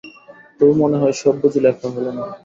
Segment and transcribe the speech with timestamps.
[0.57, 2.23] তবু মনে হয় সব বুঝি লেখা হলো না।